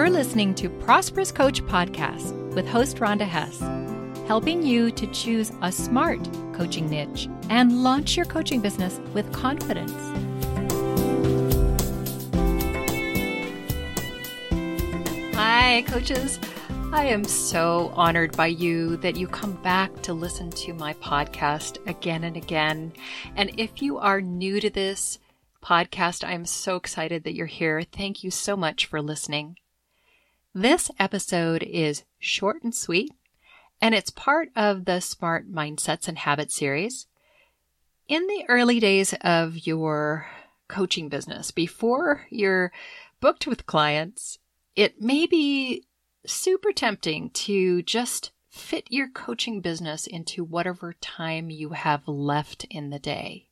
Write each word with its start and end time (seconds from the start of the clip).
You're 0.00 0.08
listening 0.08 0.54
to 0.54 0.70
Prosperous 0.70 1.30
Coach 1.30 1.62
Podcast 1.62 2.32
with 2.54 2.66
host 2.66 2.96
Rhonda 2.96 3.28
Hess, 3.28 3.58
helping 4.26 4.62
you 4.62 4.90
to 4.90 5.06
choose 5.08 5.52
a 5.60 5.70
smart 5.70 6.26
coaching 6.54 6.88
niche 6.88 7.28
and 7.50 7.82
launch 7.82 8.16
your 8.16 8.24
coaching 8.24 8.62
business 8.62 8.98
with 9.12 9.30
confidence. 9.30 9.92
Hi, 15.34 15.82
coaches. 15.86 16.40
I 16.94 17.04
am 17.04 17.24
so 17.24 17.92
honored 17.94 18.34
by 18.34 18.46
you 18.46 18.96
that 18.96 19.16
you 19.16 19.28
come 19.28 19.60
back 19.62 20.00
to 20.04 20.14
listen 20.14 20.48
to 20.48 20.72
my 20.72 20.94
podcast 20.94 21.76
again 21.86 22.24
and 22.24 22.38
again. 22.38 22.94
And 23.36 23.52
if 23.58 23.82
you 23.82 23.98
are 23.98 24.22
new 24.22 24.60
to 24.60 24.70
this 24.70 25.18
podcast, 25.62 26.26
I'm 26.26 26.46
so 26.46 26.76
excited 26.76 27.24
that 27.24 27.34
you're 27.34 27.44
here. 27.44 27.82
Thank 27.82 28.24
you 28.24 28.30
so 28.30 28.56
much 28.56 28.86
for 28.86 29.02
listening. 29.02 29.58
This 30.54 30.90
episode 30.98 31.62
is 31.62 32.02
short 32.18 32.64
and 32.64 32.74
sweet, 32.74 33.12
and 33.80 33.94
it's 33.94 34.10
part 34.10 34.48
of 34.56 34.84
the 34.84 34.98
Smart 34.98 35.48
Mindsets 35.48 36.08
and 36.08 36.18
Habits 36.18 36.56
series. 36.56 37.06
In 38.08 38.26
the 38.26 38.46
early 38.48 38.80
days 38.80 39.14
of 39.20 39.64
your 39.64 40.26
coaching 40.66 41.08
business, 41.08 41.52
before 41.52 42.26
you're 42.30 42.72
booked 43.20 43.46
with 43.46 43.66
clients, 43.66 44.40
it 44.74 45.00
may 45.00 45.24
be 45.24 45.86
super 46.26 46.72
tempting 46.72 47.30
to 47.30 47.82
just 47.82 48.32
fit 48.48 48.88
your 48.90 49.06
coaching 49.08 49.60
business 49.60 50.08
into 50.08 50.42
whatever 50.42 50.94
time 50.94 51.50
you 51.50 51.70
have 51.70 52.08
left 52.08 52.64
in 52.70 52.90
the 52.90 52.98
day. 52.98 53.46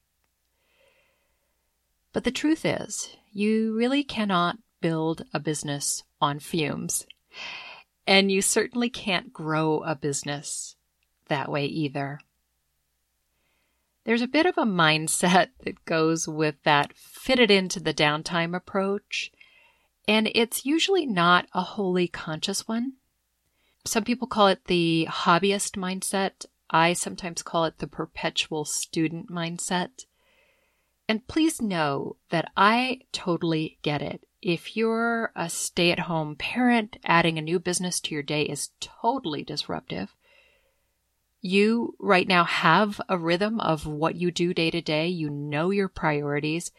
But 2.13 2.25
the 2.25 2.33
truth 2.33 2.65
is, 2.65 3.17
you 3.33 3.77
really 3.77 4.03
cannot 4.03 4.59
build 4.81 5.25
a 5.33 5.39
business 5.39 6.03
on 6.21 6.39
fumes. 6.39 7.07
And 8.07 8.33
you 8.33 8.41
certainly 8.41 8.89
can't 8.89 9.33
grow 9.33 9.83
a 9.83 9.95
business 9.95 10.77
that 11.29 11.51
way 11.51 11.67
either. 11.67 12.21
There's 14.05 14.23
a 14.23 14.27
bit 14.27 14.47
of 14.47 14.57
a 14.57 14.65
mindset 14.65 15.49
that 15.65 15.85
goes 15.85 16.27
with 16.27 16.55
that 16.65 16.95
fitted 16.95 17.51
into 17.51 17.79
the 17.79 17.93
downtime 17.93 18.57
approach, 18.57 19.31
and 20.07 20.31
it's 20.35 20.65
usually 20.65 21.05
not 21.05 21.47
a 21.53 21.61
wholly 21.61 22.09
conscious 22.09 22.67
one. 22.67 22.95
Some 23.85 24.05
people 24.05 24.27
call 24.27 24.49
it 24.49 24.65
the 24.65 25.07
hobbyist 25.11 25.73
mindset. 25.77 26.47
I 26.71 26.95
sometimes 26.95 27.43
call 27.43 27.67
it 27.67 27.79
the 27.79 27.87
perpetual 27.87 28.65
student 28.65 29.31
mindset. 29.31 30.07
And 31.07 31.27
please 31.27 31.61
know 31.61 32.17
that 32.31 32.51
I 32.57 33.01
totally 33.13 33.79
get 33.83 34.03
it. 34.03 34.27
If 34.41 34.77
you're 34.77 35.33
a 35.35 35.51
stay 35.51 35.91
at 35.91 36.01
home 36.01 36.37
parent, 36.37 36.97
adding 37.05 37.39
a 37.39 37.43
new 37.43 37.59
business 37.59 38.01
to 38.01 38.15
your 38.15 38.23
day 38.23 38.43
is 38.43 38.71
totally 38.81 39.43
disruptive. 39.43 40.15
You 41.41 41.95
right 41.99 42.27
now 42.27 42.45
have 42.45 43.01
a 43.09 43.19
rhythm 43.19 43.61
of 43.61 43.87
what 43.87 44.15
you 44.15 44.31
do 44.31 44.55
day 44.55 44.71
to 44.71 44.81
day. 44.81 45.09
You 45.09 45.29
know 45.31 45.71
your 45.71 45.89
priorities. 45.89 46.71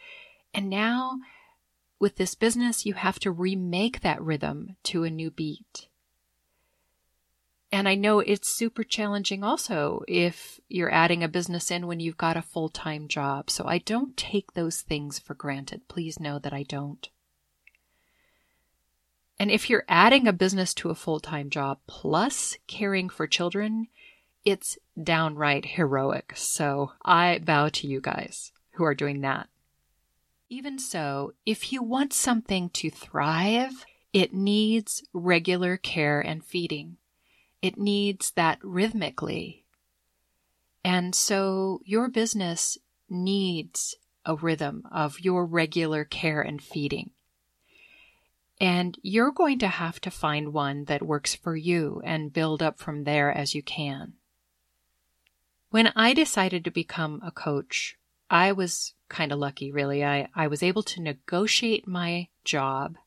And 0.54 0.70
now 0.70 1.20
with 2.00 2.16
this 2.16 2.34
business, 2.34 2.86
you 2.86 2.94
have 2.94 3.20
to 3.20 3.32
remake 3.32 4.02
that 4.02 4.22
rhythm 4.22 4.78
to 4.84 5.04
a 5.04 5.10
new 5.10 5.30
beat. 5.30 5.88
And 7.72 7.88
I 7.88 7.96
know 7.96 8.20
it's 8.20 8.50
super 8.50 8.84
challenging 8.84 9.44
also 9.44 10.02
if 10.08 10.60
you're 10.70 10.92
adding 10.92 11.24
a 11.24 11.28
business 11.28 11.70
in 11.70 11.88
when 11.88 12.00
you've 12.00 12.18
got 12.18 12.38
a 12.38 12.42
full 12.42 12.70
time 12.70 13.08
job. 13.08 13.50
So 13.50 13.66
I 13.68 13.78
don't 13.78 14.18
take 14.18 14.54
those 14.54 14.82
things 14.82 15.20
for 15.20 15.36
granted. 15.36 15.88
Please 15.88 16.20
know 16.20 16.40
that 16.40 16.54
I 16.54 16.64
don't. 16.64 17.10
And 19.40 19.50
if 19.50 19.70
you're 19.70 19.86
adding 19.88 20.28
a 20.28 20.34
business 20.34 20.74
to 20.76 20.90
a 20.90 20.96
full 20.96 21.22
time 21.22 21.50
job 21.50 21.80
plus 21.88 22.58
caring 22.68 23.08
for 23.08 23.26
children, 23.26 23.88
it's 24.44 24.78
downright 25.02 25.66
heroic. 25.66 26.34
So 26.36 26.92
I 27.04 27.40
bow 27.40 27.70
to 27.70 27.88
you 27.88 28.02
guys 28.02 28.52
who 28.72 28.84
are 28.84 28.96
doing 28.96 29.22
that. 29.22 29.48
Even 30.50 30.80
so, 30.80 31.34
if 31.46 31.72
you 31.72 31.84
want 31.84 32.12
something 32.12 32.70
to 32.72 32.90
thrive, 32.90 33.86
it 34.12 34.34
needs 34.34 35.04
regular 35.14 35.78
care 35.78 36.20
and 36.20 36.44
feeding. 36.44 36.98
It 37.62 37.78
needs 37.78 38.32
that 38.32 38.58
rhythmically. 38.64 39.64
And 40.84 41.14
so 41.14 41.82
your 41.86 42.10
business 42.10 42.78
needs 43.10 43.96
a 44.26 44.36
rhythm 44.36 44.84
of 44.92 45.20
your 45.20 45.46
regular 45.46 46.04
care 46.04 46.42
and 46.42 46.62
feeding. 46.62 47.12
And 48.60 48.98
you're 49.02 49.32
going 49.32 49.60
to 49.60 49.68
have 49.68 50.02
to 50.02 50.12
find 50.12 50.54
one 50.54 50.86
that 50.86 51.02
works 51.02 51.34
for 51.34 51.56
you 51.56 52.02
and 52.04 52.34
build 52.34 52.62
up 52.62 52.78
from 52.78 53.04
there 53.06 53.32
as 53.32 53.56
you 53.56 53.64
can. 53.64 54.14
When 55.70 55.92
I 55.96 56.14
decided 56.14 56.64
to 56.66 56.72
become 56.72 57.22
a 57.24 57.32
coach, 57.32 57.98
I 58.30 58.52
was 58.52 58.94
kind 59.08 59.32
of 59.32 59.40
lucky, 59.40 59.72
really. 59.72 60.04
I, 60.04 60.28
I 60.36 60.48
was 60.48 60.62
able 60.62 60.84
to 60.84 61.02
negotiate 61.02 61.88
my 61.88 62.28
job 62.44 62.98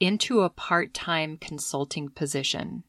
into 0.00 0.40
a 0.40 0.50
part 0.50 0.92
time 0.92 1.36
consulting 1.36 2.08
position 2.08 2.82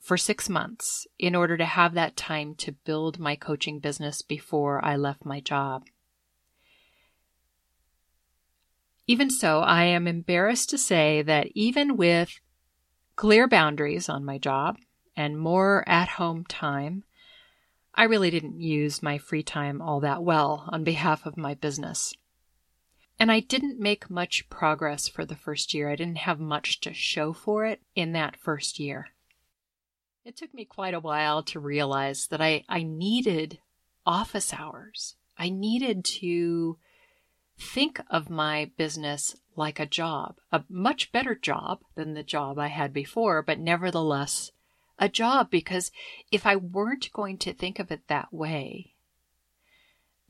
for 0.00 0.16
six 0.16 0.48
months 0.50 1.06
in 1.18 1.34
order 1.34 1.56
to 1.56 1.64
have 1.64 1.94
that 1.94 2.16
time 2.16 2.54
to 2.54 2.72
build 2.72 3.18
my 3.18 3.34
coaching 3.34 3.78
business 3.78 4.20
before 4.20 4.84
I 4.84 4.96
left 4.96 5.24
my 5.24 5.40
job. 5.40 5.84
Even 9.06 9.28
so, 9.28 9.60
I 9.60 9.84
am 9.84 10.06
embarrassed 10.06 10.70
to 10.70 10.78
say 10.78 11.22
that 11.22 11.48
even 11.54 11.96
with 11.96 12.40
clear 13.16 13.46
boundaries 13.46 14.08
on 14.08 14.24
my 14.24 14.38
job 14.38 14.78
and 15.16 15.38
more 15.38 15.86
at 15.86 16.08
home 16.10 16.44
time, 16.44 17.04
I 17.94 18.04
really 18.04 18.30
didn't 18.30 18.60
use 18.60 19.02
my 19.02 19.18
free 19.18 19.42
time 19.42 19.80
all 19.80 20.00
that 20.00 20.22
well 20.22 20.68
on 20.68 20.84
behalf 20.84 21.26
of 21.26 21.36
my 21.36 21.54
business. 21.54 22.14
And 23.18 23.30
I 23.30 23.40
didn't 23.40 23.78
make 23.78 24.10
much 24.10 24.48
progress 24.50 25.06
for 25.06 25.24
the 25.24 25.36
first 25.36 25.72
year. 25.72 25.88
I 25.88 25.96
didn't 25.96 26.18
have 26.18 26.40
much 26.40 26.80
to 26.80 26.92
show 26.92 27.32
for 27.32 27.64
it 27.64 27.80
in 27.94 28.12
that 28.12 28.36
first 28.36 28.80
year. 28.80 29.10
It 30.24 30.36
took 30.36 30.52
me 30.52 30.64
quite 30.64 30.94
a 30.94 31.00
while 31.00 31.42
to 31.44 31.60
realize 31.60 32.28
that 32.28 32.40
I, 32.40 32.64
I 32.68 32.82
needed 32.82 33.58
office 34.06 34.52
hours. 34.52 35.14
I 35.38 35.50
needed 35.50 36.04
to 36.04 36.78
think 37.58 38.00
of 38.10 38.30
my 38.30 38.70
business 38.76 39.36
like 39.56 39.78
a 39.78 39.86
job, 39.86 40.36
a 40.50 40.64
much 40.68 41.12
better 41.12 41.34
job 41.34 41.80
than 41.94 42.14
the 42.14 42.22
job 42.22 42.58
I 42.58 42.68
had 42.68 42.92
before, 42.92 43.42
but 43.42 43.58
nevertheless 43.58 44.50
a 44.98 45.08
job 45.08 45.50
because 45.50 45.90
if 46.30 46.46
I 46.46 46.56
weren't 46.56 47.12
going 47.12 47.38
to 47.38 47.52
think 47.52 47.78
of 47.78 47.90
it 47.90 48.06
that 48.08 48.32
way, 48.32 48.94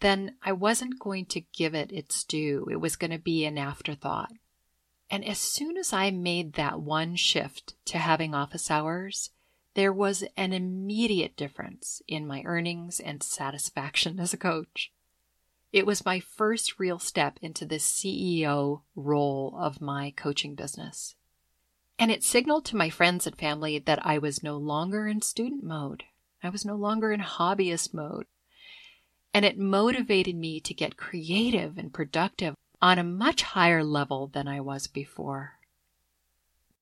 then 0.01 0.37
I 0.43 0.53
wasn't 0.53 0.99
going 0.99 1.27
to 1.27 1.45
give 1.53 1.75
it 1.75 1.93
its 1.93 2.25
due. 2.25 2.67
It 2.71 2.81
was 2.81 2.97
going 2.97 3.11
to 3.11 3.19
be 3.19 3.45
an 3.45 3.59
afterthought. 3.59 4.33
And 5.11 5.25
as 5.25 5.39
soon 5.39 5.77
as 5.77 5.93
I 5.93 6.11
made 6.11 6.55
that 6.55 6.81
one 6.81 7.17
shift 7.17 7.75
to 7.87 7.99
having 7.99 8.35
office 8.35 8.71
hours, 8.71 9.31
there 9.75 9.93
was 9.93 10.25
an 10.37 10.53
immediate 10.53 11.37
difference 11.37 12.01
in 12.09 12.27
my 12.27 12.43
earnings 12.45 13.01
and 13.01 13.23
satisfaction 13.23 14.19
as 14.21 14.33
a 14.33 14.39
coach. 14.39 14.93
It 15.75 15.87
was 15.87 16.05
my 16.05 16.21
first 16.21 16.79
real 16.79 17.01
step 17.01 17.37
into 17.43 17.67
the 17.67 17.81
CEO 17.81 18.83
role 18.95 19.57
of 19.59 19.81
my 19.81 20.13
coaching 20.17 20.55
business. 20.55 21.17
And 21.99 22.13
it 22.13 22.23
signaled 22.23 22.65
to 22.67 22.77
my 22.77 22.91
friends 22.91 23.27
and 23.27 23.37
family 23.37 23.81
that 23.81 24.07
I 24.07 24.19
was 24.19 24.41
no 24.41 24.57
longer 24.57 25.09
in 25.09 25.21
student 25.21 25.65
mode. 25.65 26.05
I 26.45 26.51
was 26.51 26.65
no 26.65 26.77
longer 26.77 27.11
in 27.11 27.19
hobbyist 27.19 27.93
mode. 27.93 28.27
And 29.35 29.45
it 29.45 29.59
motivated 29.59 30.37
me 30.37 30.61
to 30.61 30.73
get 30.73 30.97
creative 30.97 31.77
and 31.77 31.93
productive 31.93 32.55
on 32.81 33.01
a 33.01 33.03
much 33.03 33.43
higher 33.43 33.83
level 33.83 34.29
than 34.29 34.47
I 34.47 34.61
was 34.61 34.87
before. 34.87 35.55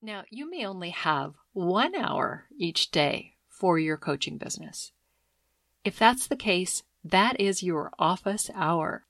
Now, 0.03 0.23
you 0.29 0.47
may 0.47 0.67
only 0.67 0.91
have 0.91 1.33
one 1.53 1.95
hour 1.95 2.45
each 2.59 2.91
day 2.91 3.37
for 3.49 3.79
your 3.79 3.97
coaching 3.97 4.37
business. 4.37 4.91
If 5.83 5.97
that's 5.97 6.27
the 6.27 6.35
case, 6.35 6.83
that 7.03 7.39
is 7.39 7.63
your 7.63 7.91
office 7.99 8.49
hour 8.55 9.05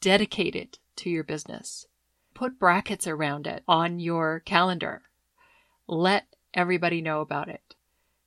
Dedicate 0.00 0.56
it 0.56 0.78
to 0.96 1.10
your 1.10 1.24
business. 1.24 1.86
Put 2.32 2.58
brackets 2.58 3.06
around 3.06 3.46
it 3.46 3.62
on 3.68 4.00
your 4.00 4.40
calendar. 4.40 5.02
Let 5.86 6.26
everybody 6.54 7.02
know 7.02 7.20
about 7.20 7.50
it. 7.50 7.74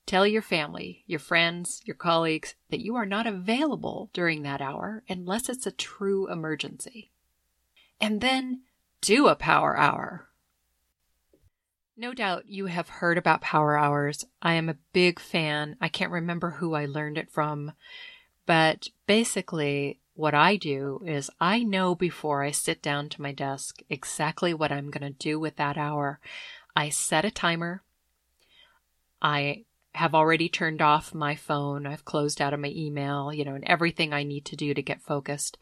Tell 0.05 0.27
your 0.27 0.44
family, 0.44 1.03
your 1.07 1.19
friends, 1.19 1.81
your 1.83 1.95
colleagues 1.95 2.53
that 2.69 2.81
you 2.81 2.95
are 2.95 3.07
not 3.07 3.25
available 3.25 4.11
during 4.13 4.44
that 4.44 4.61
hour 4.61 5.03
unless 5.09 5.50
it's 5.50 5.65
a 5.65 5.71
true 5.71 6.31
emergency. 6.31 7.09
And 8.00 8.21
then 8.21 8.61
do 9.01 9.27
a 9.27 9.35
power 9.35 9.75
hour 9.75 10.27
no 11.95 12.13
doubt 12.13 12.50
you 12.50 12.65
have 12.65 12.89
heard 12.89 13.17
about 13.17 13.41
power 13.41 13.77
hours. 13.77 14.25
I 14.41 14.53
am 14.53 14.67
a 14.67 14.77
big 14.94 15.19
fan. 15.19 15.77
I 15.79 15.89
can't 15.89 16.11
remember 16.11 16.51
who 16.51 16.73
I 16.73 16.85
learned 16.85 17.17
it 17.17 17.29
from, 17.29 17.73
but 18.45 18.89
basically, 19.07 19.99
what 20.15 20.33
I 20.33 20.57
do 20.57 21.01
is 21.05 21.31
I 21.39 21.63
know 21.63 21.95
before 21.95 22.43
I 22.43 22.51
sit 22.51 22.81
down 22.81 23.09
to 23.09 23.21
my 23.21 23.31
desk 23.31 23.81
exactly 23.89 24.53
what 24.53 24.71
I'm 24.71 24.91
going 24.91 25.11
to 25.11 25.17
do 25.17 25.39
with 25.39 25.55
that 25.55 25.77
hour. 25.77 26.19
I 26.75 26.89
set 26.89 27.25
a 27.25 27.31
timer. 27.31 27.81
I 29.21 29.65
have 29.95 30.13
already 30.15 30.49
turned 30.49 30.81
off 30.81 31.13
my 31.13 31.35
phone. 31.35 31.85
I've 31.85 32.05
closed 32.05 32.41
out 32.41 32.53
of 32.53 32.59
my 32.59 32.71
email, 32.75 33.31
you 33.33 33.45
know, 33.45 33.55
and 33.55 33.63
everything 33.65 34.13
I 34.13 34.23
need 34.23 34.45
to 34.45 34.55
do 34.55 34.73
to 34.73 34.81
get 34.81 35.01
focused. 35.01 35.57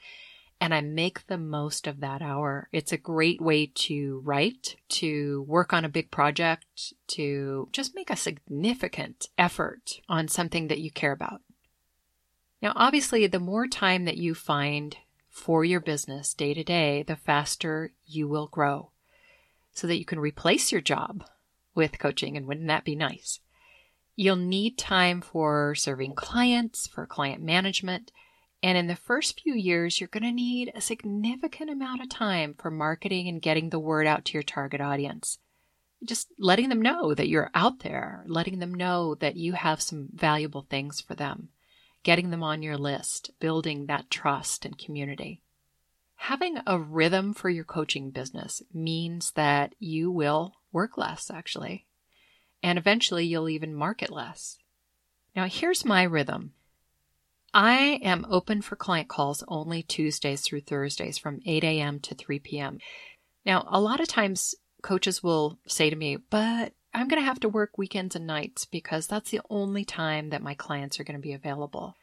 And 0.59 0.73
I 0.73 0.81
make 0.81 1.25
the 1.27 1.37
most 1.37 1.87
of 1.87 2.01
that 2.01 2.21
hour. 2.21 2.69
It's 2.71 2.91
a 2.91 2.97
great 2.97 3.41
way 3.41 3.71
to 3.73 4.21
write, 4.23 4.75
to 4.89 5.43
work 5.47 5.73
on 5.73 5.85
a 5.85 5.89
big 5.89 6.11
project, 6.11 6.93
to 7.07 7.67
just 7.71 7.95
make 7.95 8.09
a 8.09 8.15
significant 8.15 9.27
effort 9.37 9.99
on 10.07 10.27
something 10.27 10.67
that 10.67 10.79
you 10.79 10.91
care 10.91 11.11
about. 11.11 11.41
Now, 12.61 12.73
obviously, 12.75 13.25
the 13.25 13.39
more 13.39 13.67
time 13.67 14.05
that 14.05 14.17
you 14.17 14.35
find 14.35 14.95
for 15.29 15.65
your 15.65 15.79
business 15.79 16.33
day 16.33 16.53
to 16.53 16.63
day, 16.63 17.03
the 17.03 17.15
faster 17.15 17.91
you 18.05 18.27
will 18.27 18.47
grow 18.47 18.91
so 19.73 19.87
that 19.87 19.97
you 19.97 20.05
can 20.05 20.19
replace 20.19 20.71
your 20.71 20.81
job 20.81 21.23
with 21.73 21.97
coaching. 21.97 22.37
And 22.37 22.45
wouldn't 22.45 22.67
that 22.67 22.83
be 22.83 22.95
nice? 22.95 23.39
You'll 24.15 24.35
need 24.35 24.77
time 24.77 25.21
for 25.21 25.73
serving 25.73 26.13
clients, 26.13 26.85
for 26.85 27.07
client 27.07 27.41
management. 27.41 28.11
And 28.61 28.77
in 28.77 28.85
the 28.85 28.95
first 28.95 29.39
few 29.39 29.55
years, 29.55 29.99
you're 29.99 30.07
going 30.07 30.23
to 30.23 30.31
need 30.31 30.71
a 30.75 30.81
significant 30.81 31.71
amount 31.71 32.01
of 32.01 32.09
time 32.09 32.53
for 32.59 32.69
marketing 32.69 33.27
and 33.27 33.41
getting 33.41 33.69
the 33.69 33.79
word 33.79 34.05
out 34.05 34.25
to 34.25 34.33
your 34.33 34.43
target 34.43 34.81
audience. 34.81 35.39
Just 36.03 36.27
letting 36.37 36.69
them 36.69 36.81
know 36.81 37.15
that 37.15 37.29
you're 37.29 37.49
out 37.55 37.79
there, 37.79 38.23
letting 38.27 38.59
them 38.59 38.73
know 38.73 39.15
that 39.15 39.35
you 39.35 39.53
have 39.53 39.81
some 39.81 40.09
valuable 40.13 40.67
things 40.69 41.01
for 41.01 41.15
them 41.15 41.49
getting 42.03 42.29
them 42.29 42.43
on 42.43 42.61
your 42.61 42.77
list, 42.77 43.31
building 43.39 43.85
that 43.85 44.09
trust 44.09 44.65
and 44.65 44.77
community. 44.77 45.41
Having 46.15 46.59
a 46.67 46.79
rhythm 46.79 47.33
for 47.33 47.49
your 47.49 47.63
coaching 47.63 48.11
business 48.11 48.61
means 48.73 49.31
that 49.31 49.73
you 49.79 50.11
will 50.11 50.55
work 50.71 50.97
less, 50.97 51.31
actually, 51.31 51.87
and 52.61 52.77
eventually 52.77 53.25
you'll 53.25 53.49
even 53.49 53.73
market 53.73 54.11
less. 54.11 54.57
Now, 55.35 55.45
here's 55.45 55.85
my 55.85 56.03
rhythm. 56.03 56.53
I 57.53 57.99
am 58.03 58.25
open 58.29 58.61
for 58.61 58.75
client 58.75 59.09
calls 59.09 59.43
only 59.47 59.83
Tuesdays 59.83 60.41
through 60.41 60.61
Thursdays 60.61 61.17
from 61.17 61.41
8 61.45 61.63
a.m. 61.63 61.99
to 62.01 62.15
3 62.15 62.39
p.m. 62.39 62.79
Now, 63.45 63.67
a 63.67 63.81
lot 63.81 63.99
of 63.99 64.07
times 64.07 64.55
coaches 64.81 65.21
will 65.21 65.59
say 65.67 65.89
to 65.89 65.95
me, 65.95 66.17
but 66.17 66.73
I'm 66.93 67.07
going 67.07 67.21
to 67.21 67.25
have 67.25 67.39
to 67.41 67.49
work 67.49 67.77
weekends 67.77 68.15
and 68.15 68.27
nights 68.27 68.65
because 68.65 69.07
that's 69.07 69.31
the 69.31 69.41
only 69.49 69.85
time 69.85 70.29
that 70.29 70.43
my 70.43 70.53
clients 70.53 70.99
are 70.99 71.03
going 71.03 71.17
to 71.17 71.21
be 71.21 71.33
available. 71.33 71.95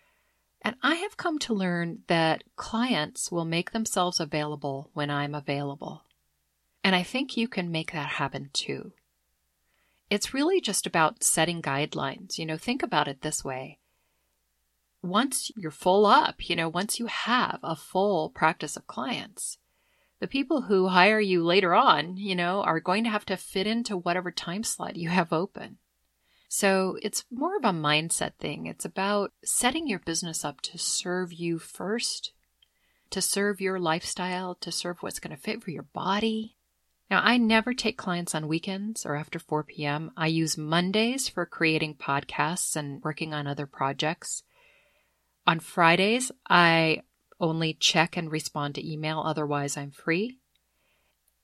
And 0.63 0.77
I 0.83 0.97
have 0.97 1.17
come 1.17 1.39
to 1.41 1.55
learn 1.55 2.01
that 2.09 2.45
clients 2.57 3.31
will 3.31 3.45
make 3.45 3.71
themselves 3.71 4.19
available 4.19 4.91
when 4.95 5.11
I'm 5.11 5.35
available. 5.35 6.03
And 6.83 6.97
I 6.97 7.03
think 7.03 7.37
you 7.37 7.49
can 7.49 7.71
make 7.71 7.93
that 7.93 8.09
happen 8.09 8.51
too. 8.53 8.93
It's 10.11 10.33
really 10.33 10.61
just 10.61 10.87
about 10.87 11.23
setting 11.23 11.61
guidelines. 11.61 12.39
You 12.39 12.47
know, 12.47 12.57
think 12.57 12.83
about 12.83 13.09
it 13.09 13.21
this 13.21 13.45
way. 13.45 13.79
Once 15.03 15.53
you're 15.55 15.71
full 15.71 16.07
up, 16.07 16.49
you 16.49 16.57
know, 16.57 16.69
once 16.69 16.99
you 16.99 17.07
have 17.07 17.61
a 17.63 17.77
full 17.77 18.31
practice 18.31 18.77
of 18.77 18.87
clients, 18.87 19.59
the 20.21 20.27
people 20.27 20.63
who 20.63 20.89
hire 20.89 21.21
you 21.21 21.45
later 21.45 21.75
on, 21.75 22.17
you 22.17 22.35
know, 22.35 22.63
are 22.63 22.81
going 22.81 23.05
to 23.05 23.11
have 23.11 23.25
to 23.27 23.37
fit 23.37 23.67
into 23.67 23.97
whatever 23.97 24.31
time 24.31 24.65
slot 24.65 24.97
you 24.97 25.09
have 25.09 25.33
open. 25.33 25.79
So 26.49 26.97
it's 27.03 27.25
more 27.31 27.57
of 27.57 27.65
a 27.65 27.71
mindset 27.71 28.35
thing. 28.39 28.67
It's 28.67 28.85
about 28.85 29.33
setting 29.45 29.87
your 29.87 29.99
business 30.01 30.45
up 30.45 30.61
to 30.63 30.79
serve 30.79 31.33
you 31.33 31.59
first, 31.59 32.33
to 33.11 33.21
serve 33.21 33.61
your 33.61 33.79
lifestyle, 33.79 34.55
to 34.57 34.73
serve 34.73 35.03
what's 35.03 35.21
going 35.21 35.37
to 35.37 35.43
fit 35.43 35.63
for 35.63 35.71
your 35.71 35.85
body. 35.85 36.57
Now, 37.11 37.21
I 37.23 37.37
never 37.37 37.73
take 37.73 37.97
clients 37.97 38.35
on 38.35 38.49
weekends 38.49 39.07
or 39.07 39.15
after 39.15 39.39
4 39.39 39.65
p.m. 39.65 40.11
I 40.17 40.27
use 40.27 40.59
Mondays 40.59 41.29
for 41.29 41.47
creating 41.47 41.95
podcasts 41.95 42.77
and 42.77 43.03
working 43.03 43.33
on 43.33 43.47
other 43.47 43.67
projects. 43.67 44.43
On 45.47 45.61
Fridays, 45.61 46.31
I 46.49 47.03
only 47.41 47.75
check 47.75 48.17
and 48.17 48.31
respond 48.31 48.75
to 48.75 48.91
email, 48.91 49.21
otherwise, 49.21 49.77
I'm 49.77 49.91
free. 49.91 50.39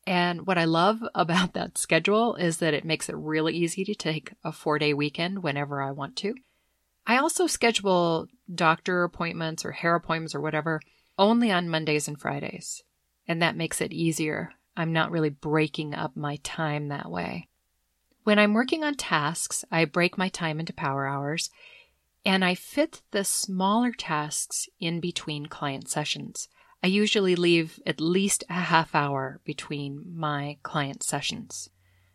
And 0.06 0.46
what 0.46 0.58
I 0.58 0.64
love 0.64 1.02
about 1.14 1.54
that 1.54 1.78
schedule 1.78 2.34
is 2.36 2.58
that 2.58 2.74
it 2.74 2.84
makes 2.84 3.08
it 3.08 3.16
really 3.16 3.54
easy 3.54 3.84
to 3.84 3.94
take 3.94 4.32
a 4.44 4.52
four 4.52 4.78
day 4.78 4.94
weekend 4.94 5.42
whenever 5.42 5.82
I 5.82 5.90
want 5.90 6.16
to. 6.16 6.34
I 7.06 7.18
also 7.18 7.46
schedule 7.46 8.28
doctor 8.52 9.04
appointments 9.04 9.64
or 9.64 9.72
hair 9.72 9.94
appointments 9.94 10.34
or 10.34 10.40
whatever 10.40 10.80
only 11.18 11.50
on 11.50 11.68
Mondays 11.68 12.08
and 12.08 12.18
Fridays. 12.18 12.82
And 13.28 13.40
that 13.42 13.56
makes 13.56 13.80
it 13.80 13.92
easier. 13.92 14.52
I'm 14.76 14.92
not 14.92 15.10
really 15.10 15.30
breaking 15.30 15.94
up 15.94 16.16
my 16.16 16.36
time 16.42 16.88
that 16.88 17.10
way. 17.10 17.48
When 18.24 18.38
I'm 18.38 18.54
working 18.54 18.82
on 18.82 18.94
tasks, 18.94 19.64
I 19.70 19.84
break 19.84 20.16
my 20.16 20.28
time 20.28 20.58
into 20.58 20.72
power 20.72 21.06
hours 21.06 21.50
and 22.24 22.44
I 22.44 22.54
fit 22.54 23.02
the 23.10 23.24
smaller 23.24 23.92
tasks 23.92 24.68
in 24.80 25.00
between 25.00 25.46
client 25.46 25.88
sessions. 25.88 26.48
I 26.82 26.88
usually 26.88 27.34
leave 27.34 27.80
at 27.86 28.00
least 28.00 28.44
a 28.48 28.54
half 28.54 28.94
hour 28.94 29.40
between 29.44 30.04
my 30.14 30.58
client 30.62 31.02
sessions. 31.02 31.70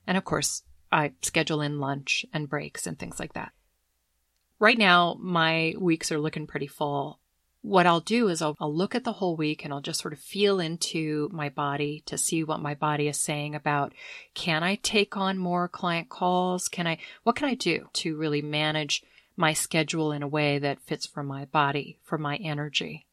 And 0.06 0.18
of 0.18 0.26
course, 0.26 0.64
I 0.92 1.14
schedule 1.22 1.62
in 1.62 1.80
lunch 1.80 2.26
and 2.34 2.50
breaks 2.50 2.88
and 2.88 2.98
things 2.98 3.20
like 3.20 3.34
that. 3.34 3.52
Right 4.60 4.78
now, 4.78 5.16
my 5.20 5.74
weeks 5.80 6.12
are 6.12 6.20
looking 6.20 6.48
pretty 6.48 6.68
full. 6.68 7.20
What 7.62 7.86
I'll 7.86 8.00
do 8.00 8.30
is 8.30 8.42
I'll, 8.42 8.56
I'll, 8.60 8.74
look 8.74 8.96
at 8.96 9.04
the 9.04 9.14
whole 9.14 9.36
week 9.36 9.64
and 9.64 9.74
I'll 9.74 9.82
just 9.82 10.00
sort 10.00 10.14
of 10.14 10.20
feel 10.20 10.60
into 10.60 11.30
my 11.32 11.50
body 11.50 12.04
to 12.06 12.18
see 12.18 12.44
what 12.44 12.62
my 12.62 12.74
body 12.74 13.08
is 13.08 13.20
saying 13.20 13.54
about 13.54 13.94
can 14.34 14.64
I 14.64 14.76
take 14.76 15.18
on 15.18 15.38
more 15.38 15.68
client 15.68 16.10
calls? 16.10 16.70
Can 16.70 16.88
I, 16.88 17.00
what 17.24 17.36
can 17.36 17.50
I 17.50 17.56
do 17.56 17.90
to 17.94 18.16
really 18.16 18.42
manage 18.42 19.04
my 19.40 19.54
schedule 19.54 20.12
in 20.12 20.22
a 20.22 20.28
way 20.28 20.60
that 20.60 20.82
fits 20.82 21.08
for 21.08 21.24
my 21.24 21.46
body, 21.46 21.98
for 22.04 22.18
my 22.18 22.36
energy. 22.36 23.06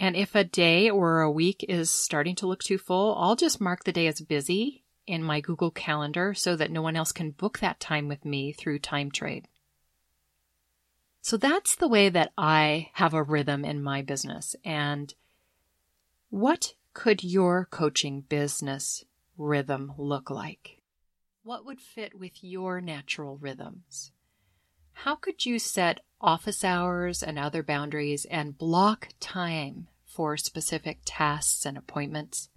And 0.00 0.16
if 0.16 0.34
a 0.34 0.42
day 0.42 0.88
or 0.88 1.20
a 1.20 1.30
week 1.30 1.64
is 1.68 1.90
starting 1.90 2.34
to 2.36 2.46
look 2.46 2.62
too 2.62 2.78
full, 2.78 3.14
I'll 3.16 3.36
just 3.36 3.60
mark 3.60 3.84
the 3.84 3.92
day 3.92 4.06
as 4.06 4.22
busy 4.22 4.84
in 5.06 5.22
my 5.22 5.40
Google 5.40 5.70
Calendar 5.70 6.32
so 6.32 6.56
that 6.56 6.70
no 6.70 6.80
one 6.80 6.96
else 6.96 7.12
can 7.12 7.30
book 7.30 7.58
that 7.58 7.78
time 7.78 8.08
with 8.08 8.24
me 8.24 8.52
through 8.52 8.78
TimeTrade. 8.78 9.44
So 11.20 11.36
that's 11.36 11.76
the 11.76 11.88
way 11.88 12.08
that 12.08 12.32
I 12.38 12.88
have 12.94 13.12
a 13.12 13.22
rhythm 13.22 13.66
in 13.66 13.82
my 13.82 14.00
business. 14.00 14.56
And 14.64 15.14
what 16.30 16.72
could 16.94 17.22
your 17.22 17.68
coaching 17.70 18.22
business 18.22 19.04
rhythm 19.36 19.92
look 19.98 20.30
like? 20.30 20.80
What 21.44 21.66
would 21.66 21.80
fit 21.82 22.18
with 22.18 22.42
your 22.42 22.80
natural 22.80 23.36
rhythms? 23.36 24.10
How 24.92 25.16
could 25.16 25.44
you 25.44 25.58
set 25.58 26.00
office 26.20 26.64
hours 26.64 27.22
and 27.22 27.38
other 27.38 27.62
boundaries 27.62 28.24
and 28.26 28.56
block 28.56 29.08
time 29.18 29.88
for 30.04 30.36
specific 30.36 31.00
tasks 31.04 31.66
and 31.66 31.76
appointments? 31.76 32.48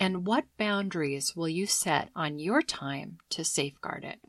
And 0.00 0.26
what 0.26 0.44
boundaries 0.56 1.34
will 1.34 1.48
you 1.48 1.66
set 1.66 2.10
on 2.14 2.38
your 2.38 2.62
time 2.62 3.18
to 3.30 3.44
safeguard 3.44 4.04
it? 4.04 4.20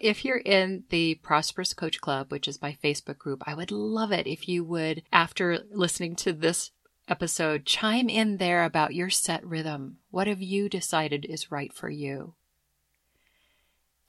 if 0.00 0.24
you're 0.24 0.38
in 0.38 0.84
the 0.90 1.14
Prosperous 1.16 1.72
Coach 1.72 2.00
Club, 2.00 2.32
which 2.32 2.48
is 2.48 2.60
my 2.60 2.76
Facebook 2.82 3.18
group, 3.18 3.42
I 3.46 3.54
would 3.54 3.70
love 3.70 4.12
it 4.12 4.26
if 4.26 4.48
you 4.48 4.64
would, 4.64 5.02
after 5.12 5.60
listening 5.70 6.16
to 6.16 6.32
this 6.32 6.72
episode, 7.08 7.64
chime 7.64 8.08
in 8.08 8.38
there 8.38 8.64
about 8.64 8.94
your 8.94 9.10
set 9.10 9.46
rhythm. 9.46 9.98
What 10.10 10.26
have 10.26 10.42
you 10.42 10.68
decided 10.68 11.24
is 11.24 11.52
right 11.52 11.72
for 11.72 11.88
you? 11.88 12.34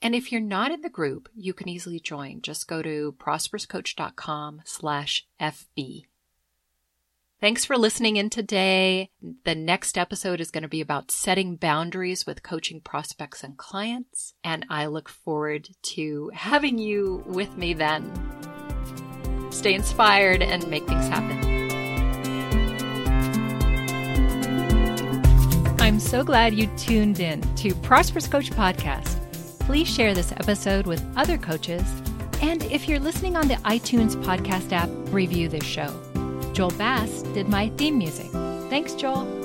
And 0.00 0.14
if 0.14 0.30
you're 0.30 0.40
not 0.40 0.70
in 0.70 0.82
the 0.82 0.88
group, 0.88 1.28
you 1.34 1.52
can 1.52 1.68
easily 1.68 1.98
join. 1.98 2.40
Just 2.40 2.68
go 2.68 2.82
to 2.82 3.14
prosperouscoach.com 3.18 4.62
slash 4.64 5.26
FB. 5.40 6.04
Thanks 7.40 7.64
for 7.64 7.76
listening 7.76 8.16
in 8.16 8.30
today. 8.30 9.10
The 9.44 9.54
next 9.54 9.96
episode 9.96 10.40
is 10.40 10.50
going 10.50 10.62
to 10.62 10.68
be 10.68 10.80
about 10.80 11.12
setting 11.12 11.54
boundaries 11.54 12.26
with 12.26 12.42
coaching 12.42 12.80
prospects 12.80 13.44
and 13.44 13.56
clients. 13.56 14.34
And 14.42 14.66
I 14.68 14.86
look 14.86 15.08
forward 15.08 15.68
to 15.82 16.30
having 16.34 16.78
you 16.78 17.22
with 17.26 17.56
me 17.56 17.74
then. 17.74 18.10
Stay 19.50 19.74
inspired 19.74 20.42
and 20.42 20.68
make 20.68 20.86
things 20.86 21.08
happen. 21.08 21.56
I'm 25.80 26.00
so 26.00 26.22
glad 26.22 26.54
you 26.54 26.66
tuned 26.76 27.20
in 27.20 27.40
to 27.56 27.74
Prosperous 27.76 28.26
Coach 28.26 28.50
Podcast 28.50 29.17
please 29.68 29.86
share 29.86 30.14
this 30.14 30.32
episode 30.32 30.86
with 30.86 31.04
other 31.14 31.36
coaches. 31.36 31.82
And 32.40 32.62
if 32.72 32.88
you're 32.88 32.98
listening 32.98 33.36
on 33.36 33.48
the 33.48 33.56
iTunes 33.56 34.16
podcast 34.24 34.72
app, 34.72 34.88
review 35.12 35.46
this 35.46 35.62
show. 35.62 35.92
Joel 36.54 36.70
Bass 36.70 37.20
did 37.34 37.50
my 37.50 37.68
theme 37.76 37.98
music. 37.98 38.30
Thanks, 38.70 38.94
Joel. 38.94 39.37